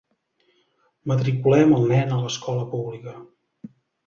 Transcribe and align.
Matriculem 1.11 1.75
el 1.81 1.85
nen 1.93 2.17
a 2.17 2.19
l'escola 2.23 2.65
pública. 2.73 3.15